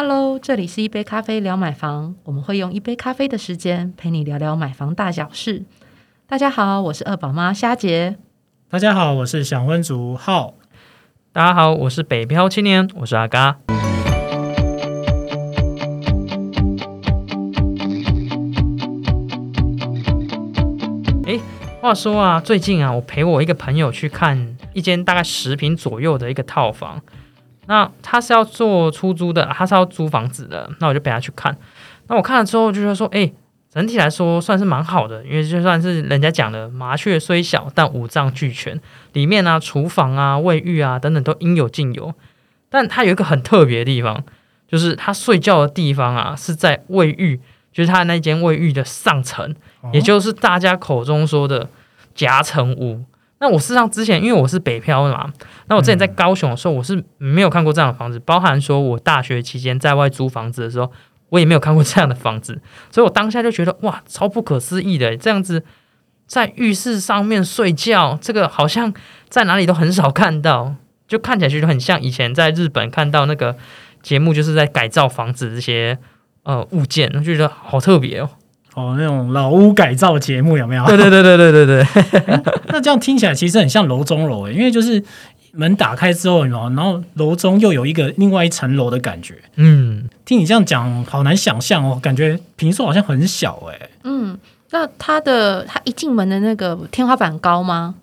[0.00, 5.64] Hello，这里是一杯咖啡聊买房，我们会用一杯咖啡的时间陪你聊聊买房大小事。
[6.28, 8.16] 大家好，我是二宝妈虾姐。
[8.70, 10.54] 大家好，我是小温族浩。
[11.32, 13.58] 大家好，我是北漂青年，我是阿嘎。
[21.26, 21.40] 哎，
[21.80, 27.02] 话说啊，最近啊，我陪我一个朋友去看一间大概十平左右的一个套房。
[27.68, 30.68] 那他是要做出租的，他是要租房子的。
[30.80, 31.54] 那我就陪他去看。
[32.06, 33.30] 那我看了之后，就说：“哎，
[33.70, 38.80] 整体来说算是蛮好的，因为就算是人家讲的麻雀虽小，但五脏俱全。
[39.12, 42.14] 里面啊，厨房啊、卫浴啊等等都应有尽有。
[42.70, 44.24] 但它有一个很特别的地方，
[44.66, 47.38] 就是他睡觉的地方啊，是在卫浴，
[47.70, 49.54] 就是他那间卫浴的上层，
[49.92, 51.68] 也就是大家口中说的
[52.14, 53.04] 夹层屋。”
[53.40, 55.32] 那我事实上之前，因为我是北漂嘛，
[55.68, 60.90] 那我之前在高雄的时候，我是没有看过这样的房子，包含说我大学期间在外租房子的时候，
[61.28, 65.62] 我也没有看过这样的房子，所以我当下就觉得哇，超不可思议的，这样子
[66.26, 68.92] 在浴室上面睡觉，这个好像
[69.28, 70.74] 在哪里都很少看到，
[71.06, 73.56] 就看起来就很像以前在日本看到那个
[74.02, 75.96] 节目，就是在改造房子这些
[76.42, 78.30] 呃物件，就觉得好特别哦。
[78.78, 80.86] 哦，那种老屋改造节目有没有？
[80.86, 82.40] 对对对对对对对。
[82.68, 85.02] 那这样听起来其实很像楼中楼诶，因为就是
[85.52, 89.34] 门打开之后，然后楼中又有一个另外一层楼的感觉。
[89.56, 93.90] 嗯，听你这样讲，好难想象哦，感觉平数好像很小诶。
[94.04, 94.38] 嗯，
[94.70, 97.94] 那它的它一进门的那个天花板高吗？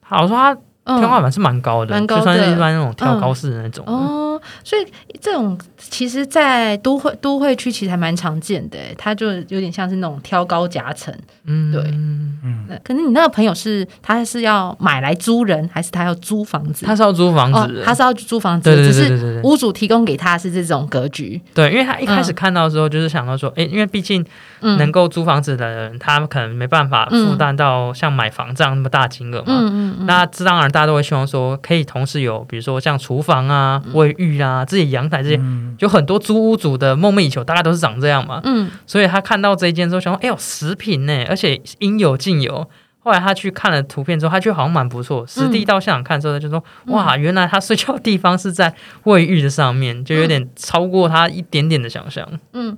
[0.00, 0.56] 好说它。
[0.86, 3.84] 天花板是蛮高的，就算是一般那种跳高式的那种。
[3.86, 4.86] 哦，所以
[5.18, 11.14] 这种其实，在都会都会区其实还蛮常见的，它就有点像是那种挑高夹层。
[11.46, 12.68] 嗯，对，嗯。
[12.82, 16.84] 可是你那个朋友是他是要买来租人，还是他要租房子？
[16.84, 21.40] 他是要租房子，他是要租房子，只是屋主提供给他是这种格局。
[21.54, 24.24] 对，因为他一开始看到的时候，就是想到说，哎，因为毕竟
[24.60, 29.44] 能够租房子的人，他们可能没办法负担到像买房这样那么大金额嘛。
[29.46, 30.06] 嗯嗯嗯。
[30.06, 30.73] 那这当然。
[30.74, 35.40] 大家都会希望说，可以同时有，比如说像厨房啊、卫浴啊、自己阳台这些，
[35.78, 38.40] 就很多租屋主的梦寐以求，大概都是长这样嘛。
[38.42, 42.68] 嗯，所以他看到这一间之后，想说：“哎呦，十品呢，而且应有尽有。”
[42.98, 45.24] 后来他去看了图片之后，他觉得好像蛮不错。
[45.28, 48.74] 实地到现场看之后，他就说：“哇，原来他睡觉的地方是在
[49.04, 52.76] 卫浴的上面，就有点超过他一点点的想象。”嗯。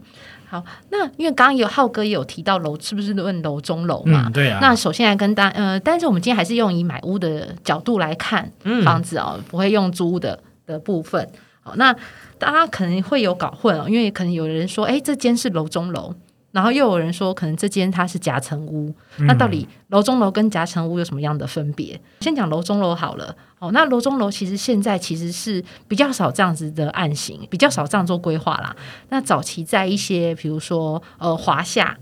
[0.49, 4.31] 好，那因为刚刚有浩哥也有提到楼是不是问楼中楼嘛？
[4.33, 4.59] 对啊。
[4.61, 8.51] 那首先来跟大呃，但是我们今天还是用以买屋的角度来看
[8.84, 11.29] 房子哦，不会用租的的部分。
[11.62, 11.93] 好，那
[12.39, 16.15] 大家可能会有搞混哦，因为可能有人说，哎，这间是楼中楼。
[16.56, 22.00] 然后又有人说，可能这间它是夹层屋，那到底楼中楼跟夹层屋有什么样的分别？
[22.21, 23.37] 先讲楼中楼好了。
[23.59, 28.75] 哦，那楼中楼其实现在其实是比较少这样子的案型，比较少这样做规划啦。
[29.11, 31.95] 那早期在一些比如说呃华夏，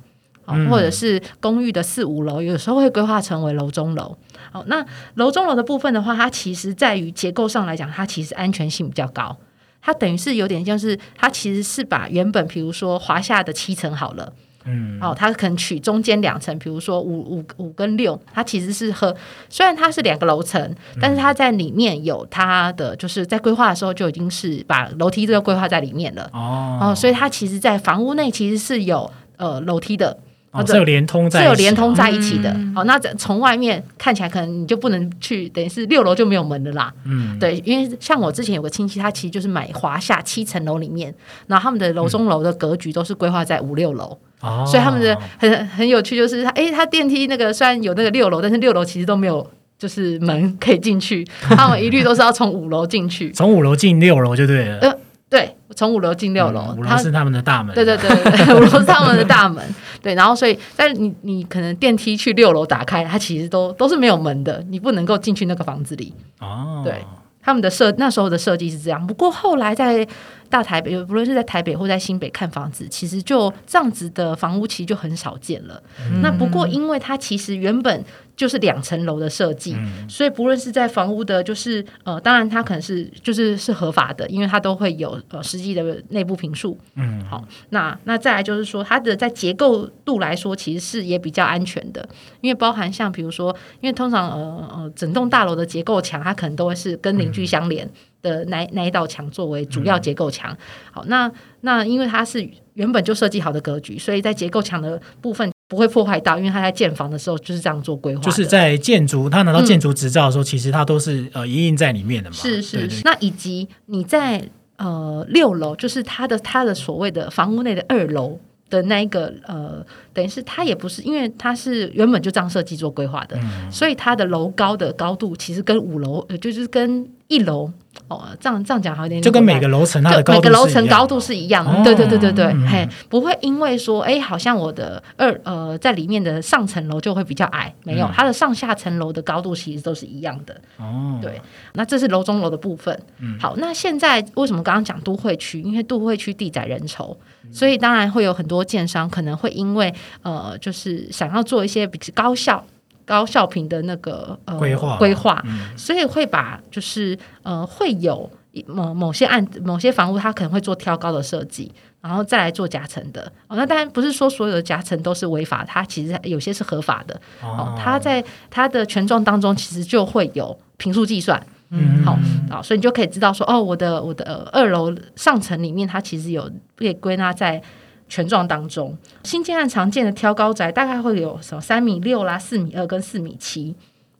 [0.70, 4.16] 或者是公寓的四五楼，有时候会规划成为楼中楼。
[4.53, 9.37] 哦，那楼中楼的部分的话，它其实在于结构上来讲，它其实安全性比较高。
[9.82, 14.32] 它等于是有点像是，它其实是把原本比如说华夏的七层好了。
[14.66, 19.14] 嗯，哦，它可能取中间两层，比如说五五五跟六，它其实是和
[19.48, 26.28] 虽然它是两个楼层，但是它在里面有它的，就是在规划的时候就已经是把楼梯这个规划在里面了。
[26.32, 30.19] 哦，哦，所以它其实，在房屋内其实是有呃楼梯的。
[30.50, 32.54] 哦，是有连通在，是有连通在一起的。
[32.76, 36.94] 好，那从外面看起来，可能你就不能去，等于是六楼就没有门的啦。
[37.04, 41.12] 嗯，对，因为像我之前有个亲戚，他其实就是买华夏七层楼里面，
[41.48, 44.16] 然后他们的楼中楼的格局都是规划在五六楼。
[44.44, 49.44] 哦，所以他们的很很有趣，就是他哎，他电梯那个虽然有那个六楼，但是六楼其实都没有
[49.78, 54.78] 就是门可以进去， 他们一律都是要从五楼进去，从五楼进六楼就对了。
[54.78, 54.94] 呃，
[55.31, 55.56] 对。
[55.77, 57.75] 从五楼进六楼，五楼是他们的大门。
[57.75, 59.60] 对对对对，五楼是他们的大门。
[60.00, 66.15] 对，然后所以，但你你可能电梯去六楼打开，它其实都都是没有门的，你不能够进去那个房子里。
[66.38, 67.05] 哦，对，
[67.44, 69.06] 他们的设那时候的设计是这样。
[69.06, 70.06] 不过后来在
[70.49, 75.82] 大台北，不论是在台北或在新北看房子，其实就这样子的房屋其实就很少见了。
[76.23, 78.05] 那不过因为它其实原本。
[78.36, 79.76] 就是两层楼的设计，
[80.08, 86.76] 所以不论是在房屋的，就是呃，当然它可能是就是是合法的，因为它都会有呃实际的内部评述。
[86.96, 92.08] 嗯，好，那那再来就是说，它的在结构度来说，其实是也比较安全的，
[92.40, 97.88] 因为包含像比如说，因为通常呃呃整栋大楼的结构墙，它可能都会是跟邻居相连
[98.20, 100.56] 的那那一道墙作为主要结构墙。
[100.90, 101.30] 好，那
[101.60, 102.44] 那因为它是
[102.75, 105.53] 原本就设计好的格局，所以在结构墙的部分。
[105.75, 108.23] 不会破坏到，因为他在建房的时候就是这样做规划。
[108.23, 112.37] 就是在建筑，他拿到建筑执照的时候，其实他都是呃一印在里面的嘛。
[112.37, 112.88] 是是。
[113.03, 118.38] 那以及你在呃六楼，就是他的他的所谓的房屋内的二楼。
[118.71, 123.38] 的那一个呃，等于是它也不是，因为它是原本就这样设计做规划的，
[123.71, 127.71] 所以它的楼高的高度其实跟五楼，就是跟一楼。
[128.09, 140.55] 哦，这样这样讲好一点，就跟每个楼层它的每个楼层高度是一样的，对对对对对，嘿，不会因为说，哎，好像我的二呃在里面的上层楼就会比较矮，没有，它的上下层楼的高度其实都是一样的。
[140.76, 141.41] 哦，对，
[141.75, 143.00] 那这是楼中楼的部分。
[143.41, 145.62] 好，那现在为什么刚刚讲都会区？
[145.62, 147.17] 因为都会区地窄人稠，
[147.53, 152.62] 所以当然会有很多建商可能会因为呃，就是想要做一些比较高效。
[153.04, 155.44] 高效评的那个呃规划规划，
[155.76, 158.30] 所以会把就是呃会有
[158.66, 163.30] 某某些案某些房屋，它可能会做挑高的设计，然后再来做夹层的。
[163.48, 167.20] 哦，那当然不是说所有的夹层都是违法，它其实有些是合法的。
[167.42, 171.44] 哦，它在它的权状当中其实就会有平数计算。
[171.70, 172.18] 嗯，好
[172.48, 177.60] 啊，所以你就可以知道说，哦，我的我的二楼上层里面，它其实有被归纳在。
[178.08, 183.74] 权状当中，新建案常见的挑高宅大概会有什么三米六啦、四米二跟四米七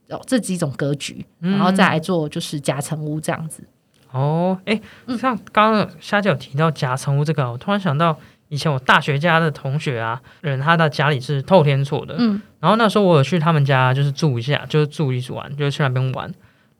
[0.09, 3.63] 哦这几种格局，然后再来做就是夹层屋这样子。
[4.11, 4.79] 哦，哎，
[5.19, 8.17] 像刚刚夏姐有提到夹层屋这个，我突然想到
[8.49, 16.25] 以前我大学家的同学啊，人他的家里是透天厝的，嗯，然后那时候我有去他们家就是住一下，就是住一玩，就是去那边玩，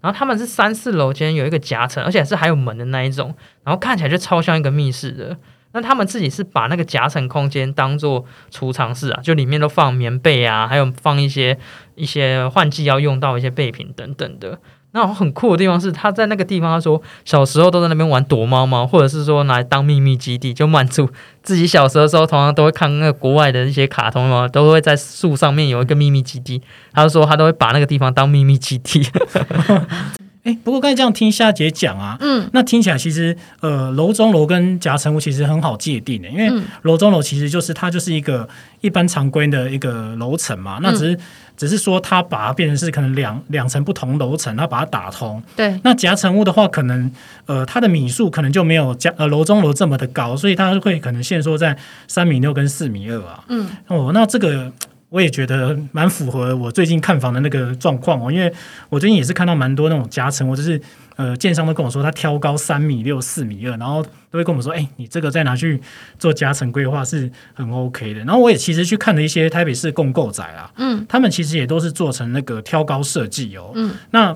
[0.01, 5.37] 然后他们是三四楼间有一个夹层，而且是还有门的那一种，然后看起来就超像一个密室的。
[5.75, 11.57] 那他们自己是把那个夹层空间当做储藏室啊，就里面都放棉被啊，还有放一些
[11.95, 14.57] 一些换季要用到一些备品等等的。
[14.91, 21.09] 那很酷的地方是，他在那个地方，他说小时候都在那边玩躲猫猫，或者是说拿来当秘密基地，就满足
[21.43, 26.61] 自己小时候的时候，同样都会看那个国外的一些卡通嘛，都会在树上面有一个秘密基地。
[26.93, 29.05] 他就说他都会把那个地方当秘密基地。
[30.45, 38.47] 哎，不过刚才这样听夏姐讲啊，嗯，那听起来其实呃，楼中楼跟夹层屋其实很好界定的，因为楼中楼其实就是它就是一个
[38.79, 41.17] 一般常规的一个楼层嘛，那只是
[41.57, 45.41] 只是说它把它变成是可能两两层不同楼层，它把它打通。
[45.55, 47.11] 对，那夹层屋的话，可能
[47.47, 51.75] 呃它的米数可能就没有夹呃楼中楼这么的高，所以它会可能限缩在
[52.07, 53.43] 三米六跟四米二啊。
[53.47, 54.71] 嗯，哦，那这个。
[55.09, 58.51] 我也觉得蛮符合我最近看房的那个状况哦，因为
[58.89, 60.81] 我最近也是看到蛮多那种夹层，或者是
[61.15, 65.79] 呃，建商都跟我说他挑高三米六、四米二，然后都会跟我们说，哎，你这个再拿去
[66.19, 68.19] 做夹层规划是很 OK 的。
[68.21, 74.35] 然后我也其实去看了一些台北市共购宅啊，嗯，他们其实也都是做成那个挑高设计哦，嗯，那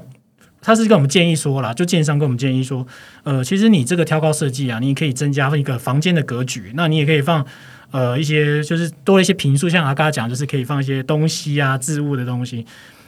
[0.61, 2.87] 他是跟我们建议说了，就建商跟我们建议说，
[3.23, 7.45] 呃，其实你这个挑高设计啊，你可以增加一个房间的格局，那你也可以放。
[7.91, 12.65] 呃，一些就是多了一些评述，像阿刚讲，就是可以放一些东西啊、置物的东西。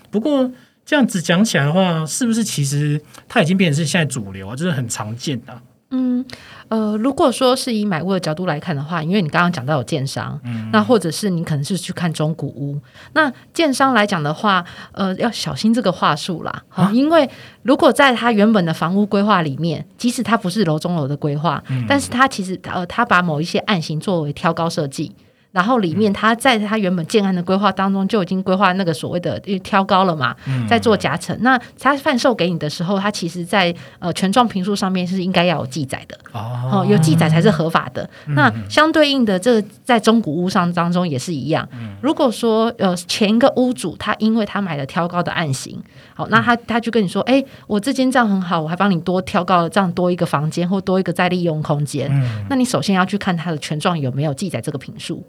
[0.09, 0.51] 不过
[0.85, 4.55] 这样子讲起来的话，是不是其实它已经变成是现在主流啊？
[4.55, 5.61] 就是很常见的。
[5.91, 6.25] 嗯，
[6.69, 12.79] 呃，如果说是以买屋的角度来看的话，因为你刚刚讲到有建商，嗯，那或者是你可能是去看中古屋，
[13.13, 17.29] 那建商来讲的话，呃，要小心这个话术啦，好，因为
[17.63, 25.13] 如果在他原本的房屋规划里面，即使他不是楼中楼的规划，但是他其实呃，他把某一些案型作为挑高设计。
[25.51, 30.33] 然后里面，他在他原本建案的规划当中就已经规划那个所谓的挑高了嘛，
[30.67, 31.37] 在做夹层。
[31.41, 38.09] 那他贩售给你的时候，他其实在呃权状评述上面是应该要有记载的哦，有记载才是合法的。
[38.27, 41.67] 那相对应的，这个在中古屋上当中也是一样。
[42.01, 45.77] 如果说呃前一个屋主他因为他买了挑高的案型，
[46.13, 52.09] 好，那他他就跟你说，哎，我这间这样很好，我还帮你多挑高了这样多一个房间或多一个再利用空间。
[52.49, 55.21] 那你首先要去看他的权状有没有记载这个评述。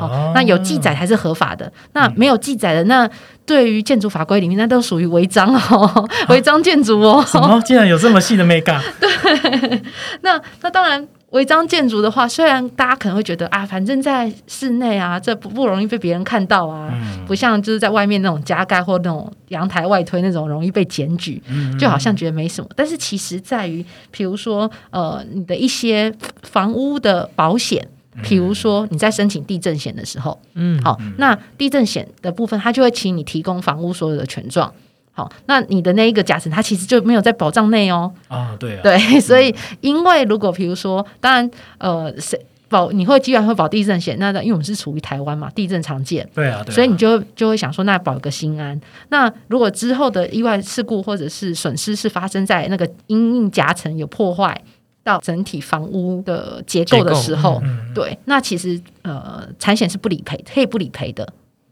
[0.00, 1.70] 哦，那有记载才是合法的。
[1.92, 3.08] 那没有记载的，那
[3.44, 7.24] 对于建筑法规里面，那都属于违章哦， 违章建筑哦。
[7.26, 7.60] 什么？
[7.64, 8.80] 竟然有这么细的 mega？
[9.00, 9.82] 对。
[10.22, 16.92] 那那当然，违章建筑的话，虽然大家可能会觉得啊，反正在室内啊，这不不容易被别人看到啊，
[17.26, 21.42] 不像就是在外面那种加盖或那种阳台外推那种容易被检举，
[21.78, 22.68] 就好像觉得没什么。
[22.76, 26.12] 但是其实在于，比如说呃，你的一些
[26.42, 27.86] 房屋的保险。
[28.22, 34.72] 比如说你在申请地震险的时候，嗯，好，那地震险的部分，他就会请你提供房屋所有的权状，
[35.12, 38.12] 好，那你的那一个夹层，它其实就没有在保障内哦。
[38.28, 48.78] 啊，对啊，对，所以因为如果比如说，当然，呃，谁保你会基本上会保地震险，那因为我们是处于台湾嘛，地震常见，对啊，所以你就就会想说，那保个心安。
[49.08, 54.60] 那如果之后的意外事故或者是损失是发生在那个因应夹层有破坏。
[55.08, 57.62] 到整体房屋的结构的时候，
[57.94, 61.26] 对，那其实呃，产险是不理赔，可以不理赔的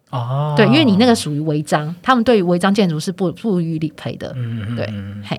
[0.09, 0.55] 哦。
[0.57, 4.33] 对，因为你那个属于违章，他们对于违章建筑是不不予理赔的。
[4.37, 4.87] 嗯嗯，对，
[5.23, 5.39] 嘿，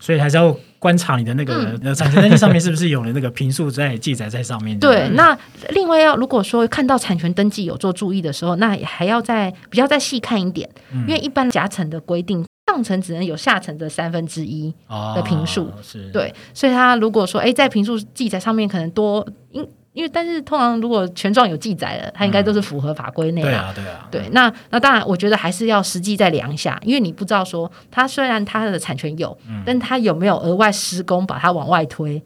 [0.00, 4.76] 所以还是要观察你的那个呃产权登记上面是不是有了那个评述在记载在上面。
[4.80, 5.38] 对，那
[5.70, 10.68] 另外要如果说看到产权登记有做注意的时候，那还要再比较再细看一点，
[11.06, 14.72] 因为一般夹层的规定，上层只能有下层的三分之一
[15.16, 15.70] 的评述。
[15.82, 19.66] 是，对，所以他如果说哎在平数记载上面可能多因。
[19.94, 23.48] 因为，但是通常如果权状有记载了，它应该都是符合法规内的。
[23.48, 24.08] 对啊，对啊。
[24.12, 32.22] 对，那那当然，我觉得还是要实际再量一下，因为你不知道说，它虽然它的产权有，但它有没有额外施工把它往外推，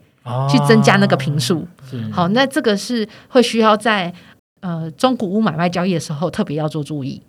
[0.50, 1.66] 去增加那个平数。
[2.11, 4.12] 好，那这个是会需要在
[4.61, 7.22] 呃中古屋买卖交易的时候特别要做注意。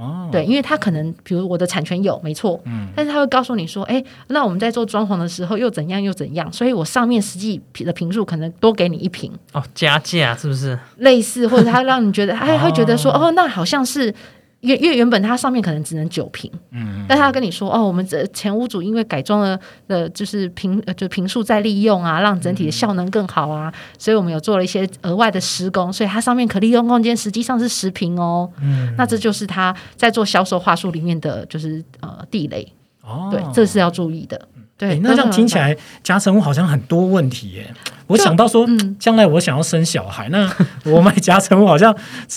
[0.00, 10.78] 哦，对，因为他可能，比如我的产权有没错，嗯，但是他会告诉你说，哎，那我们在做装潢的时候又怎样又怎样，所以我上面实际的平数可能多给你一平哦，加价是不是？
[10.96, 14.14] 类似，或者他让你觉得，他 会觉得说，哦，那好像是。
[14.60, 32.66] 因为因为原本它上面可能只能九平，嗯，但他跟你说哦，我们这前屋主因为改装了的，就是平就平数再利用啊，让整体的效能更好啊，所以我们有做了一些额外的施工，所以它上面可利用空间实际上是十平哦，嗯，那这就是他在做销售话术里面的就是呃地雷。
[33.02, 34.40] 哦，对，这是要注意的。
[34.80, 37.70] 对，那这样听起来夹层屋好像很多问题耶。
[38.06, 38.66] 我想到说，
[38.98, 40.50] 将来我想要生小孩，那
[40.86, 41.94] 我买夹层屋好像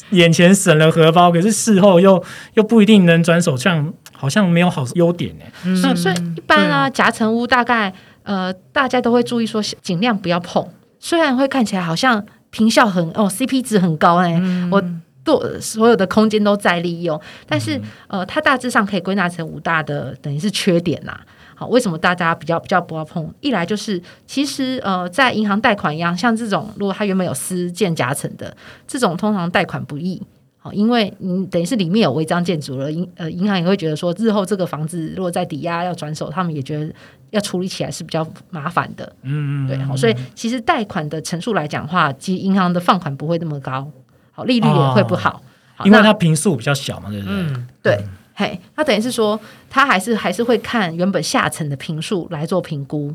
[0.09, 2.21] 眼前省了荷包，可是事后又
[2.55, 5.45] 又不一定能转手，这样好像没有好优点呢。
[5.81, 10.67] 那所以一般啊，夹层屋大概呃，大家都会注意说，尽量不要碰。
[10.99, 14.83] 虽然会看起来好像平效很哦，CP 值很高哎，我
[15.23, 21.17] 做所有的空间都在利用，但是呃，它大致上可以归纳成五大的，等于是缺点呐。
[21.63, 23.33] 好，为什么大家比较比较不要碰？
[23.39, 28.55] 一来就是，其实呃，在银行贷款一样，像这种如果它原本有私建夹层的，
[28.85, 30.21] 这种通常贷款不易。
[30.57, 36.93] 好，因为你等于是里面有违章建筑了，银呃银行也会觉得说，日后这个房子如果在抵押要转手，他们也觉得
[37.29, 39.15] 要处理起来是比较麻烦的。
[39.21, 39.77] 嗯嗯，对。
[39.85, 43.89] 好，所以其实贷款的层数来讲话，其实银行的放款不会那么高，
[44.31, 45.41] 好，利率也会不好，
[45.85, 47.33] 因为它平数比较小嘛，对不对？
[47.33, 48.03] 嗯，对。
[48.33, 53.13] 嘿，那等于是说，他还是还是会看原本下层的平数来做评估。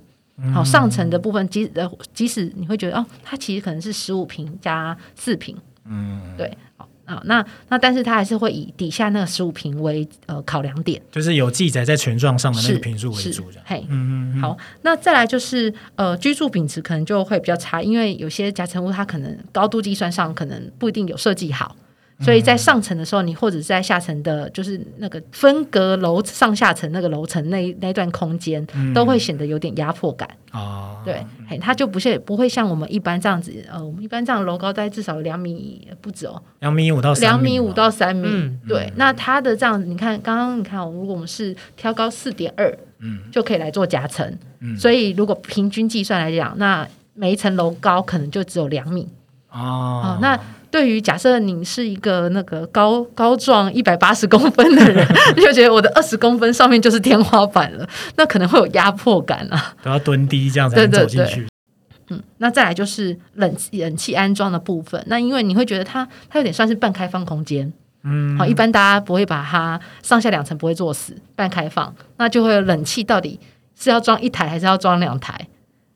[0.54, 13.64] 好，上层的部分，即呃，即使你会觉得哦，它其实可能是十五平加四平，嗯，对，好啊，那那但是它还是会以底下那个十五平为呃考量点，就是有记载在权状上的那个平数为主，这样。
[13.66, 21.74] 嘿，嗯嗯，好，那再来就是呃，居住品质可能就会比较差，因为有些夹层屋它可能高度计算上可能不一定有设计好。
[22.20, 30.28] 所以在上层的时候，你或者是在下层的，就是那个分隔楼上下层那个楼层那那段空间，都会显得有点压迫感。
[30.50, 38.28] 哦，对，嘿，它就不是不会像我们一般这样子，呃，我们一般这样楼高大概至少两米不止哦，两米五到两米五到三米。
[38.66, 44.36] 对，那它的这样子，你看刚刚你看，如果我们是挑高四点二，嗯，就可以来做夹层。
[44.58, 46.84] 嗯，所以如果平均计算来讲，那
[47.14, 49.08] 每一层楼高可能就只有两米。
[49.52, 50.36] 哦，那。
[50.70, 55.06] 对于假设你是一个那个高高壮一百八十公分的人，
[55.36, 61.46] 就觉得我的二十公分上面就是天花板了，那可能会有压迫感啊，都要蹲低这样才能走进去。
[62.10, 67.70] 嗯，那再来就是冷冷气安装的部分，那因为你会觉得它它有点算是半开放空间，
[68.04, 73.38] 嗯，好，一般大家不会把它上下两层不会做死，半开放，那就会有冷气到底
[73.78, 75.48] 是要装一台还是要装两台？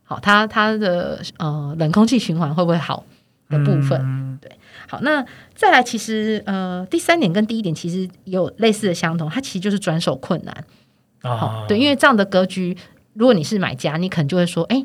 [0.05, 3.05] 好，它它的呃冷空气循环会不会好
[3.49, 3.99] 的部分？
[3.99, 4.22] 对。
[4.93, 10.55] 好，那再来，其实呃，第三点跟第一点其实有类似的相同，它其实就是转手困难。
[11.23, 12.77] 好，对，因为这样的格局，
[13.15, 14.85] 如果你是买家，你可能就会说，哎，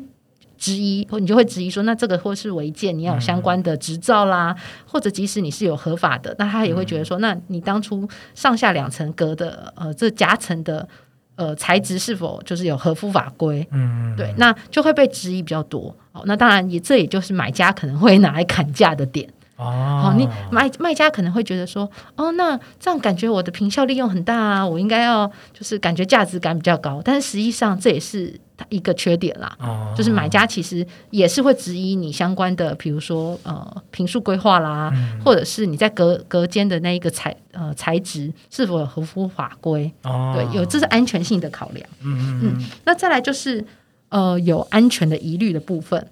[0.56, 10.88] 质疑，或你就会质疑说，那这个或是违建，你要有相关的执照啦，或者即使你是有合法的，那他也会觉得说，那你当初上下两层隔的呃这夹层的
[11.36, 13.68] 呃材质是否就是有合乎法规？
[13.72, 15.94] 嗯，对，那就会被质疑比较多。
[16.12, 19.28] 哦，那当然也这也就是买家可能会拿来砍价的点。
[19.58, 29.52] 哦，好，你卖卖家可能会觉得说，哦，那这样感觉我的平效利用很大啊，我应该要就是感觉价值感比较高，但是实际上这也是一个缺点啦。
[29.58, 34.92] 哦，就是买家其实也是会质疑你相关的，比如说呃，平数规划啦，
[35.24, 39.92] 或者是你在隔隔间的那一个材呃材质是否合乎法规。
[40.04, 41.84] 哦，对，有这是安全性的考量。
[42.04, 43.64] 嗯嗯嗯，那再来就是
[44.10, 46.08] 呃有安全的疑虑的部分。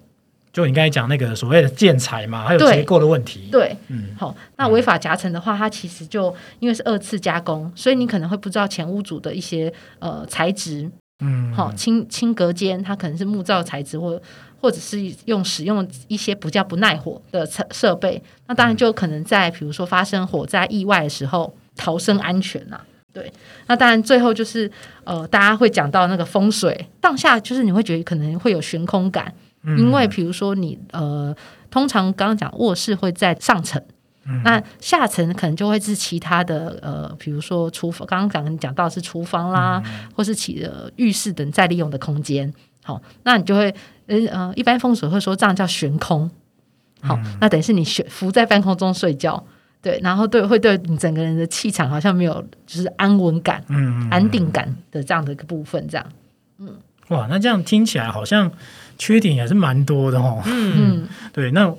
[0.57, 3.51] 就你刚才讲那个所谓的建材嘛，还有结构的问题。
[3.53, 14.19] 对，嗯，好，那违法夹层的话，它其实就因为是二次加工，所以你可能会不知道前屋主的一些呃材质，嗯，好，轻轻隔间它可能是木造材质，或
[14.59, 22.81] 或者是用使用一些比较不耐火的设设备，那当然就可能在比如说发生火灾意外的时候逃生安全呐。
[23.13, 23.31] 对，
[23.67, 24.71] 那当然最后就是
[25.05, 29.31] 呃，大家会讲到那个风水当下，就是你会觉得可能会有悬空感，
[29.79, 31.35] 因为比如说你呃，
[31.71, 33.83] 通常刚刚讲卧室会在上层，
[34.45, 39.83] 那下层可能就会是其他的呃，比如说厨房，刚刚讲讲到是厨房啦，
[40.15, 42.53] 或是其呃浴室等再利用的空间。
[42.83, 43.75] 好，那你就会
[44.07, 46.31] 呃呃，一般风水会说这样叫悬空。
[47.01, 49.45] 好，那等于是你悬浮在半空中睡觉。
[49.83, 56.05] 对，然后对，会对你整个人的气场好像没有，就是安稳感、嗯，安定感的这样的一个部分，这样，
[56.59, 56.75] 嗯，
[57.09, 58.51] 哇，那这样听起来好像
[58.99, 61.73] 缺点也是蛮多的哦， 嗯，对，那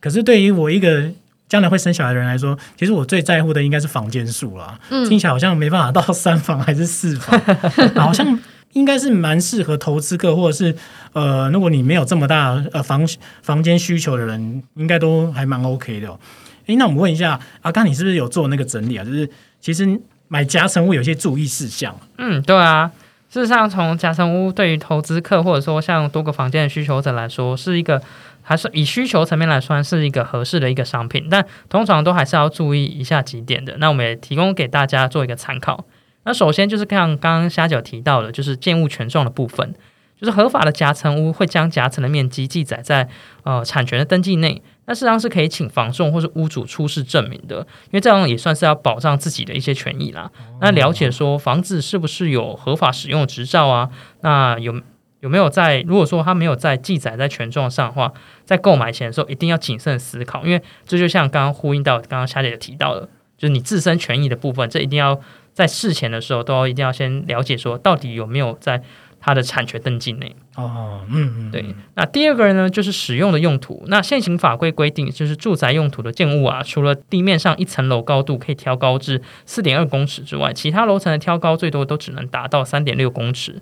[0.00, 1.10] 可是对于我一个
[1.48, 7.40] 将来会生小孩的人来说，其实我最在乎的应该是房间数啦，嗯，听起来好像没办法到三房还是四房，
[7.96, 8.38] 好像
[8.72, 10.76] 应该是蛮适合投资客，或者是
[11.12, 13.06] 呃，如果你没有这么大呃房
[13.42, 16.08] 房间需求的人，应该都还蛮 OK 的。
[16.08, 16.18] 哦。
[16.66, 19.04] 哎，那我们问一下阿刚，你是不是有做那个整理啊？
[19.04, 19.30] 就是
[19.60, 21.96] 其实买夹层屋有些注意事项。
[22.18, 22.90] 嗯，对啊，
[23.36, 28.00] 事实上从夹层屋对于投资客或者说像多个房间的需求者来说，是一个
[28.40, 33.76] 还是以需求层面来说是一个合适的一个商品，但通常都还是要注意以下几点的。
[33.76, 35.84] 那我们也提供给大家做一个参考。
[36.24, 39.74] 那首先就是像刚刚虾饺提到的，就是建物权状的部分，
[40.18, 43.06] 就是合法的夹层屋会将夹层的面积记载在
[43.42, 44.62] 呃产权的登记内。
[44.86, 50.30] 那事实上是可以请房仲或是屋主出示证明的，因为这样也算是要保障自己的一些权益啦。
[50.60, 53.90] 那了解说房子是不是有合法使用执照啊？
[54.20, 54.80] 那有
[55.20, 55.80] 有没有在？
[55.82, 58.12] 如果说他没有在记载在权状上的话，
[58.44, 65.20] 在购买前的时候一定要谨慎思考，因为这就像刚刚呼应到刚刚夏姐提到的，就是你自身权益的部分，这一定要
[65.52, 68.82] 在事前的时候都要一定要先了解说到底有没有在。
[69.26, 71.74] 它的产权登记内哦，嗯嗯，对。
[71.94, 73.82] 那第二个人呢，就是使用的用途。
[73.88, 83.60] 那现行法规规定，就是住宅用途的建物啊，除了地面上一层楼高度可以挑高至四点二公尺之外，其他楼层的挑高最多都只能达到三点六公尺。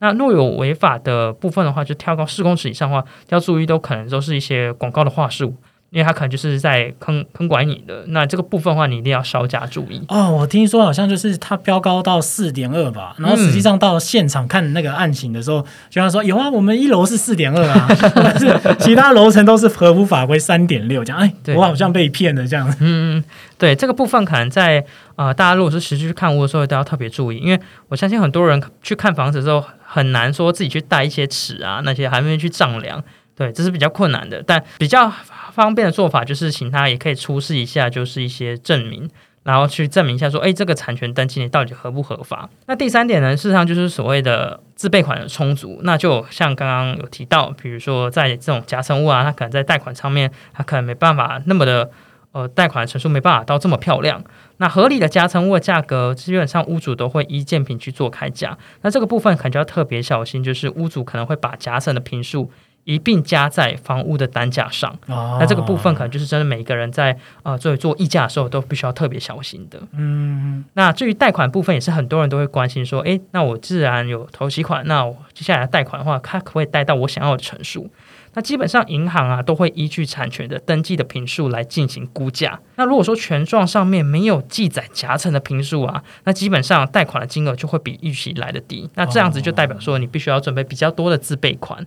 [0.00, 5.56] 那若有违法的部分的话，就挑高四公尺以上的话，要注意都可能都是一些广告的话术。
[5.96, 10.30] 因为他可能就是在坑坑拐你的，那这个部分的话，你一定要稍加注意哦。
[10.30, 17.88] 我听说好像就是它标高到四点二吧，然后实际上到现场看那个案情的时候，就像说有啊，我们一楼是四点二啊，
[18.36, 21.18] 是其他楼层都是合乎法规三点六这样。
[21.18, 22.70] 哎，我好像被骗了这样。
[22.80, 23.24] 嗯，
[23.56, 33.02] 对，这个部分可能在呃，大家如果是实际去看屋的时候，都要特别注意，因为我相信很多人去看房子的时候，很难说自己去带一些尺啊那些，还没去丈量。
[33.36, 35.12] 对，这是比较困难的，但比较
[35.52, 39.08] 方便的做法就是请他也可以出示一下，就是一些证明，
[39.42, 42.48] 然后去证明一下说，哎，这个产权登记到底合不合法？
[42.66, 45.80] 那第三点呢，事实上就是所谓的自备款的充足。
[45.82, 51.90] 那就像刚刚有提到，比如说在这种夹层物啊，它可能在贷款上面，它可能没办法那么的，
[52.32, 54.24] 呃，贷款的成数没办法到这么漂亮。
[54.56, 58.56] 那合理的夹层物的价格，基本上屋主都会依建品去做开价。
[58.80, 62.50] 那这个部分可能就要特别小心，就是屋主可能会把夹层的平数。
[62.86, 69.82] 一并加在房屋的单价上，那这个部分可能就是真的每一个人在呃做做议价的时候都必须要特别小心的。
[69.90, 77.90] 嗯，那至于贷款部分也是很多人都会关心说，诶，那我自然有投期款，那我接下来贷款的话，它可不可以贷到我想要的成数？
[78.34, 82.60] 那基本上银行啊都会依据产权的登记的平数来进行估价。
[82.76, 88.88] 那如果说权状上面没有记载夹层的平数啊，那基本上贷款的金额就会比预期来的低。
[88.94, 91.84] 那这样子就代表说你必须要准备比较多的自备款。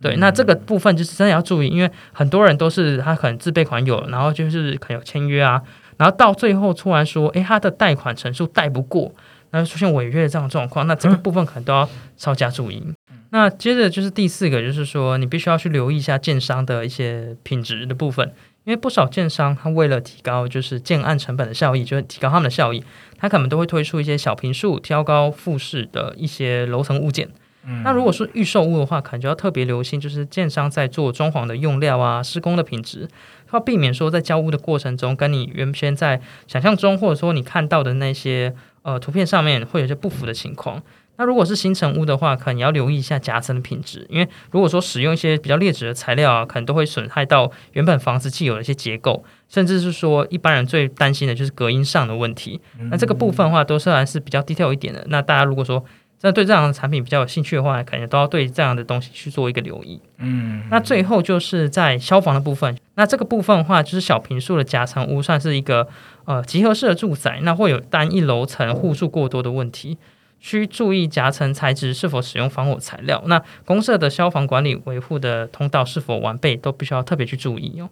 [0.00, 5.60] 对，那这个部分就是真的要注意，因为很多人都是他可能自备款有，然后就是可能有签约啊，
[5.96, 9.12] 然后到最后突然说，诶，他的贷款成数贷不过，
[9.50, 12.82] 那出现违约的这样状况，那这个部分可能都要稍加注意。
[13.30, 18.32] 那接着就是第四个，就是说你必须要去留意一下建商的一些品质的部分，
[18.64, 22.82] 因为不少建商他为了提高就是建案成本的效益，就是提高他们的效益，
[23.18, 27.28] 他可能都会推出一些小平数、挑高复式的一些楼层物件。
[27.84, 33.08] 那如果是预售屋的话，可能就要特别留心，就是建商在做装潢的用料啊、施工的品质，
[33.52, 40.82] 要避免说在交屋的过程中，跟你原先在想象中或者说你看到的那些呃图片上面会有些不符的情况。
[41.20, 52.60] 那如果是新成屋的话，可能要留意一下夹层的品质，因为如果说使用一些比较劣质的材料啊，可能都会损害到原本房子既有的一些结构，甚至是说一般人最担心的就是隔音上的问题。
[52.90, 55.84] 那这个部分的话，都虽然是比较 detail 一点的，那大家如果说
[56.20, 60.00] 那对这样的产品比较有兴趣的话，可能都要对这样的东西去做一个留意。
[60.16, 65.86] 嗯，那最后就是在消防的部分，那这个部分的话，就是小平数的夹层屋算是一个
[66.24, 69.96] 呃集合式的住宅，那会有单一楼层户数过多的问题，
[70.40, 73.22] 需注意夹层材质是否使用防火材料。
[73.26, 77.88] 那公社的消防管理维护的通道是否完备，都必须要特别去注意哦。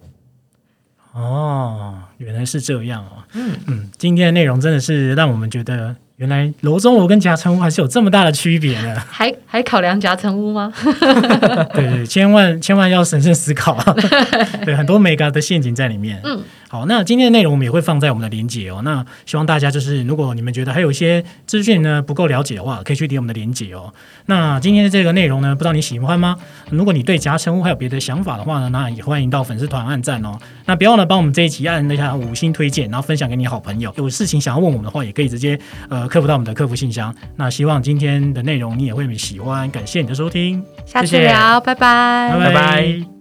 [1.13, 3.23] 哦，原来是这样哦。
[3.35, 5.95] 嗯嗯，今天的内容真的是让我们觉得。
[6.17, 8.95] 原来楼中楼跟夹层屋还是有这么大的区别呢？
[9.11, 10.73] 还还考量夹层屋吗？
[11.75, 13.79] 对对，千万千万要审慎思考，
[14.65, 16.21] 对，很多 mega 的陷阱在里面。
[16.25, 16.43] 嗯。
[16.69, 18.81] 好，那今天的内容我们也会放在我们的连接哦。
[18.83, 23.95] 那希望大家就是，如果你们觉得还有一些资讯呢不够了解的话，可以去点我们的连接哦。
[24.27, 26.37] 那今天的这个内容呢，不知道你喜欢吗？
[26.71, 30.37] 如果你对夹层屋还有别的想法的话呢，那也欢迎到粉丝团按赞哦。
[30.65, 33.95] 那别忘了帮我们这一集按一下五星推荐，然后分享给你好朋友。
[33.97, 35.57] 有事情想要问我们的话，也可以直接
[35.89, 37.15] 呃客服到我们的客服信箱。
[37.37, 43.16] 那希望今天的内容你也会喜欢，感谢你的收听，下次聊，拜拜，拜拜。